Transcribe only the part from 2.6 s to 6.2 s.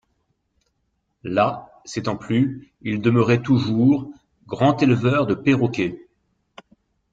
il demeurait toujours, grand éleveur de perroquets.